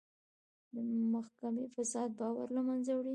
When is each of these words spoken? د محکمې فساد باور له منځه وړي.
د 0.73 0.75
محکمې 1.13 1.65
فساد 1.75 2.09
باور 2.19 2.47
له 2.57 2.61
منځه 2.67 2.91
وړي. 2.95 3.09